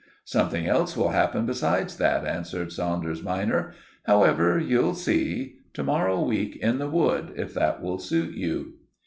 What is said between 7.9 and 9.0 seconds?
suit you."